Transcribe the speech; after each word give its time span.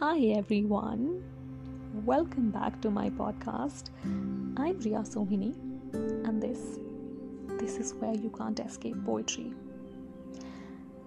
Hi 0.00 0.18
everyone, 0.34 1.22
welcome 2.06 2.50
back 2.50 2.80
to 2.80 2.90
my 2.90 3.10
podcast. 3.10 3.90
I'm 4.56 4.78
Ria 4.80 5.00
Sohini, 5.00 5.54
and 6.26 6.42
this 6.42 6.78
this 7.58 7.76
is 7.76 7.92
where 7.92 8.14
you 8.14 8.30
can't 8.30 8.58
escape 8.60 8.96
poetry. 9.04 9.52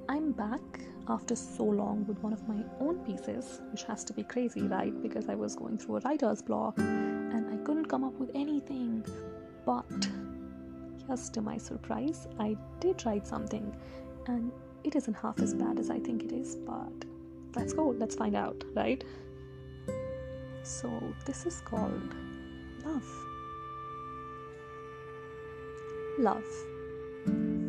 I'm 0.08 0.32
back 0.32 0.62
after 1.08 1.36
so 1.36 1.64
long 1.64 2.06
with 2.06 2.20
one 2.20 2.34
of 2.34 2.48
my 2.48 2.64
own 2.80 3.00
pieces, 3.00 3.62
which 3.72 3.82
has 3.86 4.04
to 4.04 4.14
be 4.14 4.22
crazy, 4.22 4.62
right? 4.62 4.94
Because 5.02 5.28
I 5.28 5.34
was 5.34 5.56
going 5.56 5.80
through 5.80 5.96
a 5.96 6.00
writer's 6.02 6.44
block 6.44 6.78
and 6.78 7.50
I 7.52 7.58
couldn't 7.66 7.88
come 7.88 8.04
up 8.04 8.14
with 8.20 8.30
anything. 8.36 9.04
But 9.66 10.08
just 11.08 11.34
to 11.34 11.42
my 11.42 11.58
surprise, 11.58 12.28
I 12.38 12.56
did 12.80 13.04
write 13.08 13.26
something, 13.26 13.76
and 14.28 14.52
it 14.84 14.96
isn't 14.96 15.16
half 15.16 15.40
as 15.40 15.56
bad 15.56 15.80
as 15.80 15.90
I 15.90 16.00
think 16.00 16.22
it 16.22 16.32
is, 16.32 16.58
but 16.58 16.94
let's 17.56 17.74
go, 17.74 17.90
let's 17.98 18.16
find 18.16 18.36
out, 18.36 18.64
right? 18.74 19.04
So, 20.64 20.90
this 21.26 21.46
is 21.46 21.62
called 21.62 22.14
Love. 22.86 23.06
Love. 26.20 26.46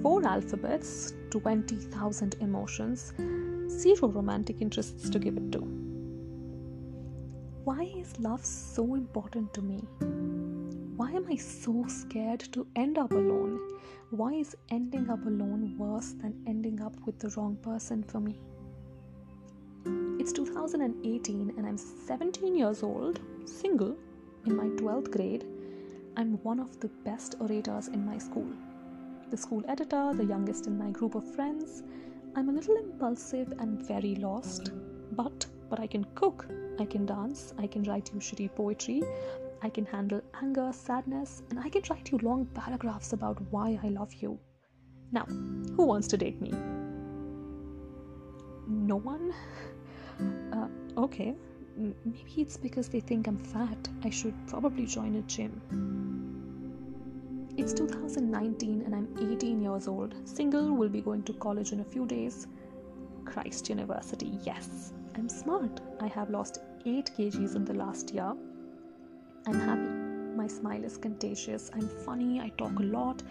Four 0.02 0.26
alphabets, 0.26 1.14
20,000 1.30 2.36
emotions, 2.40 3.12
zero 3.68 4.08
romantic 4.08 4.60
interests 4.60 5.08
to 5.10 5.18
give 5.18 5.36
it 5.36 5.50
to. 5.52 5.60
Why 7.64 7.84
is 7.96 8.18
love 8.20 8.44
so 8.44 8.94
important 8.94 9.54
to 9.54 9.62
me? 9.62 9.78
Why 10.96 11.10
am 11.12 11.26
I 11.30 11.36
so 11.36 11.86
scared 11.88 12.40
to 12.52 12.66
end 12.76 12.98
up 12.98 13.12
alone? 13.12 13.58
Why 14.10 14.34
is 14.34 14.54
ending 14.68 15.08
up 15.08 15.24
alone 15.24 15.74
worse 15.78 16.12
than 16.12 16.44
ending 16.46 16.82
up 16.82 16.94
with 17.06 17.18
the 17.18 17.30
wrong 17.30 17.56
person 17.56 18.02
for 18.02 18.20
me? 18.20 18.38
It's 20.24 20.32
2018 20.32 21.52
and 21.58 21.66
I'm 21.66 21.76
17 21.76 22.56
years 22.56 22.82
old, 22.82 23.20
single, 23.44 23.94
in 24.46 24.56
my 24.56 24.68
12th 24.82 25.10
grade. 25.10 25.44
I'm 26.16 26.42
one 26.42 26.58
of 26.58 26.80
the 26.80 26.88
best 27.04 27.34
orators 27.40 27.88
in 27.88 28.06
my 28.06 28.16
school. 28.16 28.48
The 29.28 29.36
school 29.36 29.62
editor, 29.68 30.12
the 30.14 30.24
youngest 30.24 30.66
in 30.66 30.78
my 30.78 30.88
group 30.88 31.14
of 31.14 31.30
friends. 31.34 31.82
I'm 32.34 32.48
a 32.48 32.52
little 32.52 32.74
impulsive 32.74 33.52
and 33.58 33.86
very 33.86 34.14
lost, 34.14 34.70
but 35.12 35.44
but 35.68 35.78
I 35.78 35.86
can 35.86 36.04
cook, 36.14 36.46
I 36.78 36.86
can 36.86 37.04
dance, 37.04 37.52
I 37.58 37.66
can 37.66 37.82
write 37.82 38.10
you 38.14 38.18
shitty 38.18 38.54
poetry, 38.54 39.02
I 39.60 39.68
can 39.68 39.84
handle 39.84 40.22
anger, 40.42 40.70
sadness, 40.72 41.42
and 41.50 41.60
I 41.60 41.68
can 41.68 41.82
write 41.90 42.10
you 42.10 42.16
long 42.22 42.46
paragraphs 42.46 43.12
about 43.12 43.42
why 43.50 43.78
I 43.84 43.88
love 43.88 44.14
you. 44.14 44.38
Now, 45.12 45.26
who 45.26 45.84
wants 45.84 46.08
to 46.08 46.16
date 46.16 46.40
me? 46.40 46.54
No 48.66 48.96
one? 48.96 49.34
Uh, 50.52 50.68
okay. 50.98 51.34
Maybe 51.76 52.34
it's 52.36 52.56
because 52.56 52.88
they 52.88 53.00
think 53.00 53.26
I'm 53.26 53.38
fat. 53.38 53.88
I 54.04 54.10
should 54.10 54.34
probably 54.46 54.86
join 54.86 55.16
a 55.16 55.22
gym. 55.22 55.60
It's 57.56 57.72
2019 57.72 58.82
and 58.82 58.94
I'm 58.94 59.32
18 59.32 59.60
years 59.60 59.88
old. 59.88 60.14
Single, 60.24 60.72
will 60.72 60.88
be 60.88 61.00
going 61.00 61.22
to 61.24 61.32
college 61.34 61.72
in 61.72 61.80
a 61.80 61.84
few 61.84 62.06
days. 62.06 62.46
Christ 63.24 63.68
University, 63.68 64.38
yes. 64.42 64.92
I'm 65.16 65.28
smart. 65.28 65.80
I 66.00 66.08
have 66.08 66.30
lost 66.30 66.60
8 66.84 67.10
kgs 67.16 67.54
in 67.56 67.64
the 67.64 67.74
last 67.74 68.12
year. 68.12 68.32
I'm 69.46 69.60
happy. 69.60 70.04
My 70.36 70.48
smile 70.48 70.84
is 70.84 70.96
contagious. 70.96 71.70
I'm 71.74 71.88
funny. 71.88 72.40
I 72.40 72.48
talk 72.50 72.78
a 72.80 72.82
lot. 72.82 73.22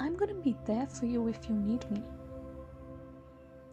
I'm 0.00 0.16
gonna 0.16 0.34
be 0.34 0.56
there 0.64 0.86
for 0.86 1.06
you 1.06 1.26
if 1.28 1.48
you 1.48 1.56
need 1.56 1.90
me. 1.90 2.02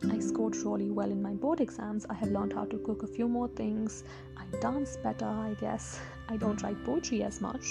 I 0.03 0.19
scored 0.19 0.55
really 0.57 0.91
well 0.91 1.09
in 1.09 1.21
my 1.21 1.33
board 1.33 1.61
exams. 1.61 2.05
I 2.09 2.13
have 2.15 2.29
learned 2.29 2.53
how 2.53 2.65
to 2.65 2.77
cook 2.79 3.03
a 3.03 3.07
few 3.07 3.27
more 3.27 3.47
things. 3.47 4.03
I 4.37 4.43
dance 4.59 4.97
better, 4.97 5.25
I 5.25 5.55
guess. 5.59 5.99
I 6.30 6.37
don't 6.37 6.61
write 6.61 6.83
poetry 6.83 7.23
as 7.23 7.42
much, 7.42 7.65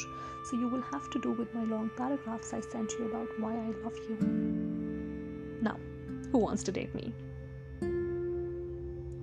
so 0.51 0.57
you 0.57 0.69
will 0.69 0.83
have 0.83 1.11
to 1.11 1.21
do 1.21 1.33
with 1.33 1.55
my 1.55 1.65
long 1.65 1.91
paragraphs 1.97 2.53
I 2.53 2.61
sent 2.61 2.93
you 2.93 3.07
about 3.07 3.29
why 3.39 3.53
I 3.53 3.71
love 3.85 3.97
you. 4.09 4.17
Now, 5.61 5.77
who 6.33 6.39
wants 6.39 6.63
to 6.65 6.73
date 6.73 6.95
me? 6.95 7.13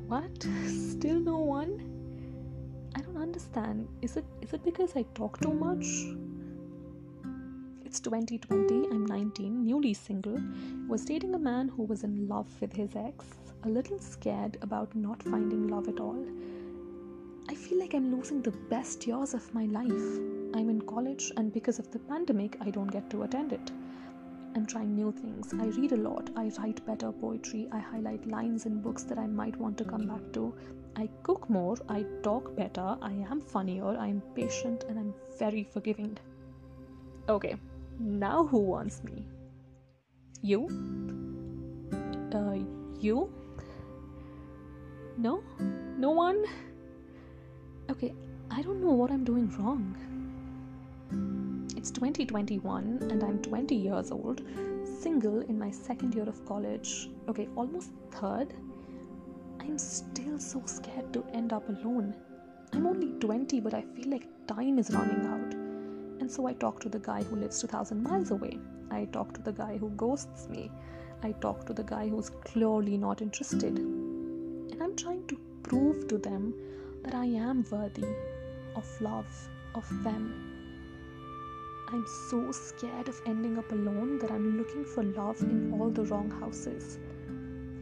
What? 0.08 0.44
Still 0.68 1.20
no 1.20 1.38
one? 1.40 1.88
I 2.96 3.02
don't 3.02 3.18
understand. 3.18 3.88
Is 4.02 4.18
it 4.18 4.26
is 4.42 4.54
it 4.54 4.64
because 4.64 4.96
I 4.96 5.04
talk 5.16 5.40
too 5.40 5.54
much? 5.54 5.86
It's 7.92 8.00
2020, 8.00 8.88
I'm 8.90 9.06
19, 9.06 9.66
newly 9.66 9.94
single, 9.94 10.40
was 10.88 11.04
dating 11.04 11.36
a 11.36 11.38
man 11.38 11.68
who 11.68 11.84
was 11.84 12.06
in 12.06 12.26
love 12.26 12.48
with 12.62 12.72
his 12.72 12.96
ex, 12.96 13.26
a 13.66 13.68
little 13.68 14.00
scared 14.00 14.58
about 14.62 14.96
not 14.96 15.22
finding 15.22 15.68
love 15.68 15.90
at 15.90 16.00
all. 16.00 16.26
I 17.50 17.54
feel 17.54 17.80
like 17.80 17.94
I'm 17.94 18.16
losing 18.16 18.42
the 18.42 18.56
best 18.70 19.06
years 19.06 19.34
of 19.34 19.54
my 19.54 19.66
life. 19.66 20.22
I'm 20.56 20.70
in 20.70 20.84
college, 20.88 21.34
and 21.36 21.52
because 21.52 21.80
of 21.80 21.92
the 21.92 22.00
pandemic, 22.00 22.56
I 22.62 22.70
don't 22.70 22.88
get 22.90 23.10
to 23.10 23.24
attend 23.24 23.52
it. 23.52 23.72
I'm 24.56 24.66
trying 24.66 24.96
new 24.96 25.12
things. 25.12 25.54
I 25.54 25.66
read 25.78 25.92
a 25.92 25.98
lot. 25.98 26.30
I 26.38 26.50
write 26.60 26.86
better 26.86 27.12
poetry. 27.12 27.68
I 27.74 27.80
highlight 27.80 28.26
lines 28.26 28.66
in 28.68 28.82
books 28.82 29.04
that 29.04 29.18
I 29.18 29.28
might 29.28 29.58
want 29.58 29.78
to 29.80 29.84
come 29.84 30.08
back 30.08 30.32
to. 30.36 30.56
I 30.96 31.10
cook 31.24 31.50
more. 31.50 31.76
I 31.90 32.06
talk 32.24 32.56
better. 32.56 32.96
I 33.02 33.12
am 33.30 33.42
funnier. 33.42 33.98
I'm 33.98 34.22
patient 34.34 34.86
and 34.88 34.98
I'm 34.98 35.14
very 35.38 35.66
forgiving. 35.66 36.18
Okay, 37.30 37.56
now 38.02 38.46
who 38.46 38.60
wants 38.60 39.04
me? 39.04 39.26
You? 40.42 40.68
Uh, 42.34 42.58
you? 43.00 43.32
No? 45.18 45.44
No 45.98 46.12
one? 46.12 46.44
Okay, 47.90 48.14
I 48.50 48.62
don't 48.62 48.82
know 48.82 48.92
what 48.92 49.12
I'm 49.12 49.24
doing 49.24 49.50
wrong. 49.58 49.96
It's 51.78 51.92
2021 51.92 53.08
and 53.12 53.24
I'm 53.24 53.42
20 53.42 53.76
years 53.76 54.12
old, 54.12 54.42
single 55.00 55.42
in 55.42 55.60
my 55.60 55.70
second 55.72 56.16
year 56.16 56.28
of 56.28 56.44
college. 56.46 57.10
Okay, 57.28 57.48
almost 57.56 57.92
third. 58.12 58.54
I'm 59.60 59.78
still 59.78 60.40
so 60.40 60.62
scared 60.66 61.14
to 61.14 61.24
end 61.34 61.54
up 61.54 61.68
alone. 61.70 62.16
I'm 62.74 62.88
only 62.88 63.20
20, 63.20 63.60
but 63.60 63.74
I 63.74 63.84
feel 63.96 64.10
like 64.10 64.28
time 64.48 64.80
is 64.80 64.90
running 64.92 65.26
out. 65.28 65.61
And 66.22 66.30
so 66.32 66.46
I 66.46 66.54
talk 66.54 66.80
to 66.82 66.88
the 66.88 67.00
guy 67.00 67.24
who 67.24 67.36
lives 67.36 67.60
2000 67.62 68.04
miles 68.04 68.30
hmm. 68.30 68.36
away. 68.36 68.60
I 68.92 69.06
talk 69.06 69.34
to 69.34 69.42
the 69.42 69.52
guy 69.52 69.78
who 69.78 69.90
ghosts 69.90 70.48
me. 70.50 70.70
I 71.24 71.32
talk 71.32 71.66
to 71.66 71.74
the 71.74 71.84
guy 71.84 72.08
who's 72.10 72.30
clearly 72.30 72.96
not 72.96 73.24
interested. 73.24 73.80
And 73.80 74.82
I'm 74.84 74.96
trying 74.96 75.26
to 75.28 75.38
prove 75.64 76.08
to 76.10 76.20
them 76.20 76.54
that 77.04 77.16
I 77.16 77.26
am 77.26 77.66
worthy 77.72 78.06
of 78.76 79.02
love, 79.02 79.50
of 79.74 79.88
them. 80.04 80.24
I'm 81.88 82.06
so 82.30 82.52
scared 82.52 83.10
of 83.10 83.20
ending 83.26 83.58
up 83.58 83.72
alone 83.72 84.20
that 84.20 84.30
I'm 84.30 84.60
looking 84.60 84.86
for 84.86 85.04
love 85.04 85.42
in 85.42 85.74
all 85.74 85.90
the 85.90 86.06
wrong 86.06 86.30
houses. 86.30 87.00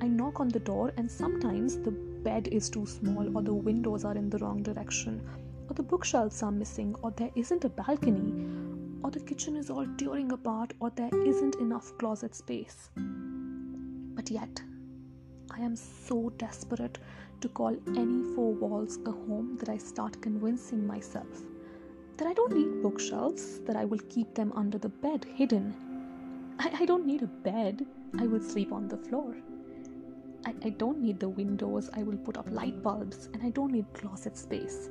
I 0.02 0.08
knock 0.08 0.40
on 0.40 0.48
the 0.48 0.60
door, 0.60 0.94
and 0.96 1.12
sometimes 1.12 1.78
the 1.78 1.92
bed 1.92 2.48
is 2.48 2.70
too 2.70 2.86
small, 2.86 3.38
or 3.38 3.42
the 3.44 3.54
windows 3.54 4.06
are 4.06 4.16
in 4.16 4.30
the 4.30 4.38
wrong 4.38 4.64
direction, 4.64 5.22
or 5.70 5.74
the 5.76 5.84
bookshelves 5.84 6.42
are 6.42 6.52
missing, 6.52 6.96
or 7.04 7.12
there 7.12 7.32
isn't 7.36 7.64
a 7.64 7.70
balcony, 7.70 8.34
or 9.04 9.12
the 9.12 9.20
kitchen 9.20 9.56
is 9.56 9.70
all 9.70 9.86
tearing 9.98 10.32
apart, 10.32 10.74
or 10.80 10.90
there 10.90 11.14
isn't 11.14 11.56
enough 11.56 11.96
closet 12.00 12.34
space. 12.34 12.90
But 12.96 14.32
yet, 14.32 14.62
I 15.52 15.60
am 15.62 15.76
so 15.76 16.32
desperate 16.38 16.98
to 17.42 17.50
call 17.50 17.76
any 17.96 18.24
four 18.36 18.54
walls 18.54 18.98
a 19.06 19.12
home 19.12 19.58
that 19.60 19.70
I 19.70 19.78
start 19.78 20.22
convincing 20.22 20.86
myself 20.86 21.44
that 22.18 22.28
I 22.28 22.34
don't 22.34 22.52
need 22.54 22.84
bookshelves, 22.84 23.60
that 23.62 23.78
I 23.78 23.86
will 23.86 24.02
keep 24.10 24.36
them 24.36 24.52
under 24.54 24.78
the 24.78 24.90
bed 24.90 25.26
hidden. 25.36 25.74
I, 26.60 26.82
I 26.82 26.86
don't 26.86 27.06
need 27.06 27.22
a 27.22 27.28
bed, 27.28 27.86
I 28.20 28.28
will 28.28 28.42
sleep 28.42 28.74
on 28.74 28.90
the 28.90 28.98
floor. 28.98 29.38
I, 30.46 30.54
I 30.66 30.70
don't 30.72 31.00
need 31.00 31.22
the 31.22 31.30
windows, 31.30 31.90
I 31.94 32.04
will 32.04 32.18
put 32.18 32.38
up 32.38 32.52
light 32.52 32.84
bulbs, 32.84 33.30
and 33.34 33.42
I 33.42 33.52
don't 33.52 33.72
need 33.72 33.94
closet 33.94 34.38
space. 34.38 34.90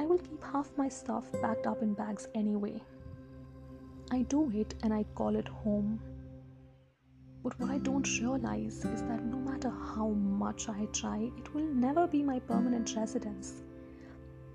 I 0.00 0.06
will 0.06 0.16
keep 0.16 0.42
half 0.42 0.70
my 0.78 0.88
stuff 0.88 1.26
packed 1.42 1.66
up 1.66 1.82
in 1.82 1.92
bags 1.92 2.26
anyway. 2.34 2.80
I 4.10 4.22
do 4.22 4.50
it 4.54 4.74
and 4.82 4.94
I 4.94 5.04
call 5.14 5.36
it 5.36 5.46
home. 5.46 6.00
But 7.44 7.60
what 7.60 7.70
I 7.70 7.76
don't 7.76 8.08
realize 8.18 8.82
is 8.86 9.02
that 9.02 9.22
no 9.26 9.36
matter 9.36 9.68
how 9.68 10.08
much 10.08 10.70
I 10.70 10.86
try, 10.86 11.30
it 11.36 11.52
will 11.52 11.66
never 11.66 12.06
be 12.06 12.22
my 12.22 12.38
permanent 12.38 12.96
residence. 12.96 13.62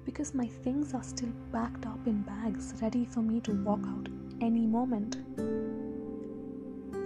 Because 0.03 0.33
my 0.33 0.47
things 0.47 0.95
are 0.95 1.03
still 1.03 1.31
packed 1.51 1.85
up 1.85 2.07
in 2.07 2.23
bags, 2.23 2.73
ready 2.81 3.05
for 3.05 3.21
me 3.21 3.39
to 3.41 3.51
walk 3.63 3.85
out 3.85 4.09
any 4.41 4.65
moment. 4.65 5.17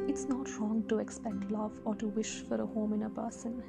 It's 0.08 0.30
not 0.30 0.58
wrong 0.58 0.86
to 0.88 1.00
expect 1.00 1.52
love 1.52 1.78
or 1.84 1.94
to 1.96 2.08
wish 2.08 2.36
for 2.48 2.62
a 2.62 2.66
home 2.66 2.94
in 2.94 3.04
a 3.04 3.10
person 3.10 3.62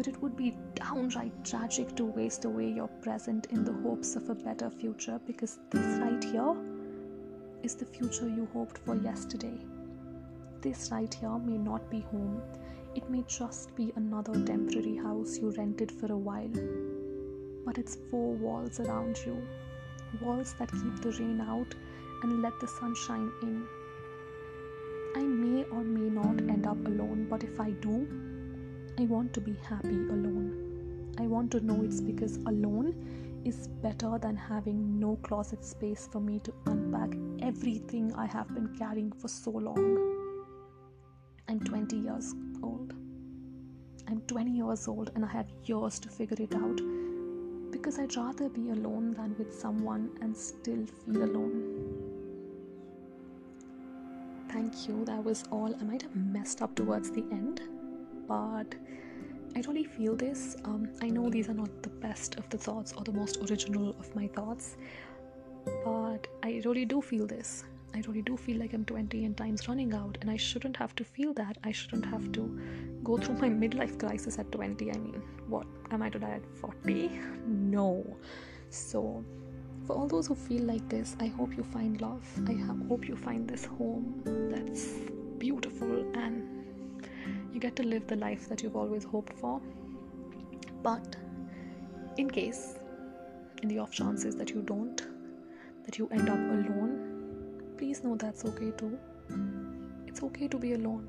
but 0.00 0.08
it 0.08 0.22
would 0.22 0.34
be 0.34 0.56
downright 0.76 1.44
tragic 1.44 1.94
to 1.94 2.06
waste 2.06 2.46
away 2.46 2.66
your 2.66 2.88
present 3.02 3.48
in 3.50 3.64
the 3.64 3.72
hopes 3.82 4.16
of 4.16 4.30
a 4.30 4.34
better 4.34 4.70
future 4.70 5.20
because 5.26 5.58
this 5.68 5.98
right 5.98 6.24
here 6.24 6.56
is 7.62 7.74
the 7.74 7.84
future 7.84 8.26
you 8.26 8.48
hoped 8.54 8.78
for 8.78 8.96
yesterday. 8.96 9.58
this 10.62 10.88
right 10.90 11.12
here 11.12 11.36
may 11.48 11.58
not 11.58 11.90
be 11.90 12.00
home. 12.12 12.40
It 12.94 13.10
may 13.10 13.22
just 13.28 13.76
be 13.76 13.92
another 13.96 14.32
temporary 14.46 14.96
house 14.96 15.36
you 15.36 15.50
rented 15.50 15.92
for 15.92 16.10
a 16.14 16.16
while. 16.30 16.56
But 17.66 17.76
it's 17.76 17.98
four 18.10 18.32
walls 18.46 18.80
around 18.80 19.20
you 19.26 19.36
walls 20.22 20.54
that 20.60 20.72
keep 20.80 20.98
the 21.02 21.14
rain 21.20 21.42
out 21.42 21.78
and 22.22 22.40
let 22.40 22.58
the 22.58 22.72
sunshine 22.78 23.30
in. 23.42 23.62
I 25.14 25.24
may 25.44 25.64
or 25.64 25.84
may 25.84 26.10
not 26.22 26.40
end 26.56 26.66
up 26.66 26.86
alone, 26.86 27.26
but 27.28 27.44
if 27.44 27.60
I 27.60 27.72
do, 27.88 28.06
I 29.00 29.04
want 29.06 29.32
to 29.32 29.40
be 29.40 29.56
happy 29.66 29.96
alone. 30.10 31.14
I 31.18 31.26
want 31.26 31.50
to 31.52 31.60
know 31.60 31.82
it's 31.82 32.02
because 32.02 32.36
alone 32.36 33.40
is 33.46 33.66
better 33.82 34.18
than 34.18 34.36
having 34.36 35.00
no 35.00 35.16
closet 35.22 35.64
space 35.64 36.06
for 36.12 36.20
me 36.20 36.38
to 36.40 36.52
unpack 36.66 37.16
everything 37.40 38.12
I 38.14 38.26
have 38.26 38.52
been 38.52 38.76
carrying 38.76 39.10
for 39.12 39.28
so 39.28 39.52
long. 39.52 39.96
I'm 41.48 41.60
20 41.60 41.96
years 41.96 42.34
old. 42.62 42.92
I'm 44.06 44.20
20 44.26 44.50
years 44.50 44.86
old 44.86 45.12
and 45.14 45.24
I 45.24 45.28
have 45.28 45.46
years 45.64 45.98
to 46.00 46.10
figure 46.10 46.36
it 46.38 46.54
out 46.54 46.82
because 47.70 47.98
I'd 47.98 48.14
rather 48.16 48.50
be 48.50 48.68
alone 48.68 49.14
than 49.14 49.34
with 49.38 49.58
someone 49.58 50.10
and 50.20 50.36
still 50.36 50.84
feel 51.06 51.22
alone. 51.22 52.10
Thank 54.50 54.86
you, 54.86 55.06
that 55.06 55.24
was 55.24 55.44
all. 55.50 55.74
I 55.80 55.84
might 55.84 56.02
have 56.02 56.14
messed 56.14 56.60
up 56.60 56.74
towards 56.74 57.10
the 57.10 57.24
end, 57.32 57.62
but 58.30 58.76
I 59.56 59.60
really 59.66 59.82
feel 59.82 60.14
this. 60.14 60.56
Um, 60.64 60.88
I 61.02 61.08
know 61.08 61.28
these 61.28 61.48
are 61.48 61.58
not 61.62 61.82
the 61.82 61.88
best 61.88 62.36
of 62.36 62.48
the 62.48 62.56
thoughts 62.56 62.92
or 62.96 63.02
the 63.02 63.12
most 63.12 63.38
original 63.50 63.90
of 63.98 64.14
my 64.14 64.28
thoughts, 64.28 64.76
but 65.84 66.28
I 66.44 66.62
really 66.64 66.84
do 66.84 67.02
feel 67.02 67.26
this. 67.26 67.64
I 67.92 68.02
really 68.06 68.22
do 68.22 68.36
feel 68.36 68.58
like 68.58 68.72
I'm 68.72 68.84
20 68.84 69.24
and 69.24 69.36
time's 69.36 69.66
running 69.68 69.92
out, 69.94 70.16
and 70.20 70.30
I 70.30 70.36
shouldn't 70.36 70.76
have 70.76 70.94
to 70.94 71.04
feel 71.04 71.32
that. 71.34 71.58
I 71.64 71.72
shouldn't 71.72 72.06
have 72.06 72.30
to 72.34 72.60
go 73.02 73.16
through 73.18 73.38
my 73.38 73.48
midlife 73.48 73.98
crisis 73.98 74.38
at 74.38 74.52
20. 74.52 74.92
I 74.92 74.98
mean, 74.98 75.22
what 75.48 75.66
am 75.90 76.00
I 76.02 76.08
to 76.10 76.20
die 76.20 76.38
at 76.40 76.46
40? 76.60 77.10
No. 77.48 78.16
So, 78.68 79.24
for 79.88 79.96
all 79.96 80.06
those 80.06 80.28
who 80.28 80.36
feel 80.36 80.62
like 80.62 80.88
this, 80.88 81.16
I 81.18 81.26
hope 81.26 81.56
you 81.56 81.64
find 81.64 82.00
love. 82.00 82.24
I 82.46 82.54
hope 82.88 83.08
you 83.08 83.16
find 83.16 83.48
this 83.48 83.64
home 83.64 84.22
that's 84.52 84.86
beautiful 85.38 86.04
and 86.14 86.59
you 87.52 87.60
get 87.60 87.76
to 87.76 87.82
live 87.82 88.06
the 88.06 88.16
life 88.16 88.48
that 88.48 88.62
you've 88.62 88.76
always 88.76 89.04
hoped 89.04 89.38
for. 89.38 89.60
But 90.82 91.16
in 92.16 92.30
case, 92.30 92.76
in 93.62 93.68
the 93.68 93.78
off 93.78 93.92
chances 93.92 94.36
that 94.36 94.50
you 94.50 94.62
don't, 94.62 95.02
that 95.84 95.98
you 95.98 96.08
end 96.10 96.28
up 96.28 96.38
alone, 96.38 97.74
please 97.76 98.02
know 98.02 98.16
that's 98.16 98.44
okay 98.44 98.70
too. 98.76 98.98
It's 100.06 100.22
okay 100.22 100.48
to 100.48 100.58
be 100.58 100.72
alone. 100.72 101.08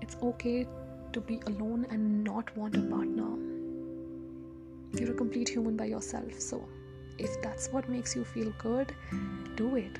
It's 0.00 0.16
okay 0.22 0.66
to 1.12 1.20
be 1.20 1.40
alone 1.46 1.86
and 1.90 2.22
not 2.24 2.56
want 2.56 2.76
a 2.76 2.82
partner. 2.82 3.30
You're 4.98 5.12
a 5.12 5.14
complete 5.14 5.48
human 5.48 5.76
by 5.76 5.86
yourself, 5.86 6.38
so 6.38 6.66
if 7.18 7.40
that's 7.42 7.68
what 7.68 7.88
makes 7.88 8.14
you 8.14 8.24
feel 8.24 8.52
good, 8.58 8.94
do 9.56 9.76
it. 9.76 9.98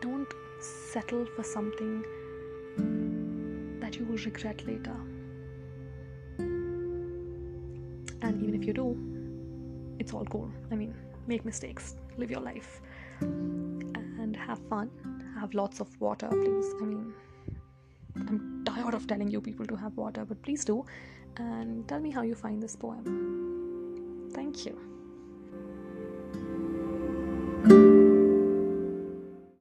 Don't 0.00 0.28
settle 0.60 1.26
for 1.36 1.42
something 1.42 2.04
will 4.12 4.24
regret 4.24 4.64
later. 4.66 4.94
And 8.20 8.42
even 8.42 8.54
if 8.54 8.64
you 8.66 8.72
do, 8.74 8.96
it's 9.98 10.12
all 10.12 10.24
cool. 10.26 10.50
I 10.70 10.74
mean, 10.74 10.94
make 11.26 11.44
mistakes, 11.44 11.96
live 12.18 12.30
your 12.30 12.40
life 12.40 12.80
and 13.20 14.36
have 14.36 14.60
fun. 14.68 14.90
Have 15.40 15.54
lots 15.54 15.80
of 15.80 15.88
water, 16.00 16.28
please. 16.28 16.74
I 16.80 16.84
mean, 16.84 17.12
I'm 18.16 18.62
tired 18.64 18.94
of 18.94 19.06
telling 19.06 19.28
you 19.28 19.40
people 19.40 19.66
to 19.66 19.74
have 19.76 19.96
water, 19.96 20.24
but 20.24 20.42
please 20.42 20.64
do. 20.64 20.84
And 21.38 21.88
tell 21.88 21.98
me 21.98 22.10
how 22.10 22.22
you 22.22 22.34
find 22.34 22.62
this 22.62 22.76
poem. 22.76 24.30
Thank 24.34 24.66
you. 24.66 24.78